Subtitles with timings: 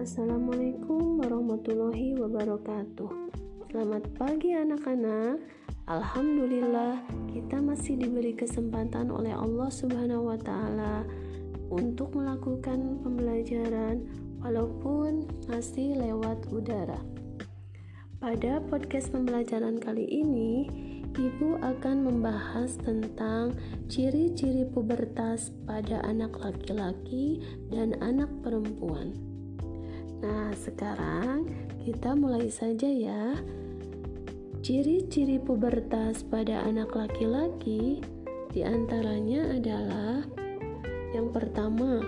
[0.00, 3.36] Assalamualaikum warahmatullahi wabarakatuh.
[3.68, 5.44] Selamat pagi anak-anak.
[5.84, 11.04] Alhamdulillah kita masih diberi kesempatan oleh Allah Subhanahu wa taala
[11.68, 14.08] untuk melakukan pembelajaran
[14.40, 17.04] walaupun masih lewat udara.
[18.24, 20.64] Pada podcast pembelajaran kali ini,
[21.12, 23.52] Ibu akan membahas tentang
[23.92, 29.29] ciri-ciri pubertas pada anak laki-laki dan anak perempuan.
[30.20, 31.48] Nah, sekarang
[31.80, 33.40] kita mulai saja ya.
[34.60, 38.04] Ciri-ciri pubertas pada anak laki-laki
[38.52, 40.20] di antaranya adalah
[41.10, 42.04] yang pertama,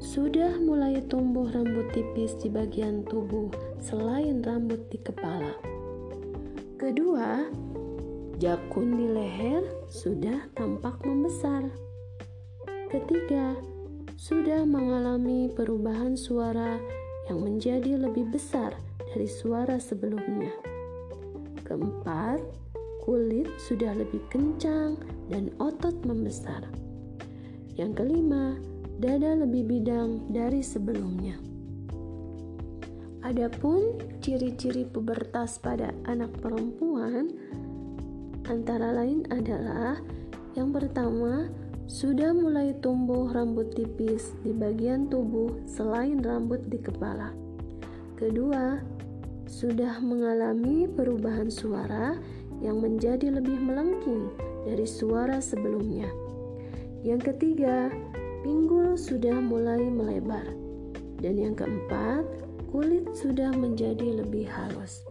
[0.00, 5.52] sudah mulai tumbuh rambut tipis di bagian tubuh selain rambut di kepala.
[6.80, 7.44] Kedua,
[8.40, 9.60] Jakun di leher
[9.92, 11.68] sudah tampak membesar.
[12.88, 13.52] Ketiga,
[14.16, 16.80] sudah mengalami perubahan suara
[17.30, 18.74] yang menjadi lebih besar
[19.14, 20.50] dari suara sebelumnya.
[21.62, 22.42] Keempat,
[23.06, 24.98] kulit sudah lebih kencang
[25.30, 26.66] dan otot membesar.
[27.78, 28.58] Yang kelima,
[28.98, 31.38] dada lebih bidang dari sebelumnya.
[33.22, 37.30] Adapun ciri-ciri pubertas pada anak perempuan
[38.50, 40.02] antara lain adalah
[40.58, 41.46] yang pertama,
[41.90, 47.34] sudah mulai tumbuh rambut tipis di bagian tubuh selain rambut di kepala.
[48.14, 48.78] Kedua,
[49.50, 52.14] sudah mengalami perubahan suara
[52.62, 54.30] yang menjadi lebih melengking
[54.62, 56.06] dari suara sebelumnya.
[57.02, 57.90] Yang ketiga,
[58.46, 60.46] pinggul sudah mulai melebar.
[61.18, 62.22] Dan yang keempat,
[62.70, 65.02] kulit sudah menjadi lebih halus.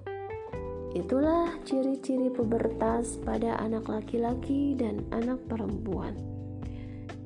[0.96, 6.39] Itulah ciri-ciri pubertas pada anak laki-laki dan anak perempuan.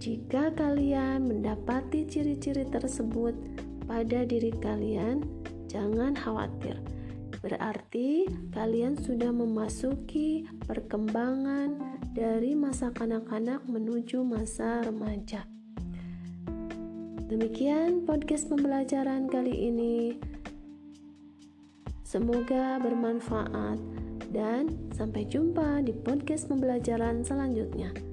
[0.04, 3.32] Jika kalian mendapati ciri-ciri tersebut
[3.88, 5.24] pada diri kalian,
[5.72, 6.76] jangan khawatir.
[7.40, 11.80] Berarti kalian sudah memasuki perkembangan
[12.12, 15.48] dari masa kanak-kanak menuju masa remaja.
[17.32, 20.20] Demikian podcast pembelajaran kali ini.
[22.04, 23.80] Semoga bermanfaat
[24.36, 28.13] dan sampai jumpa di podcast pembelajaran selanjutnya.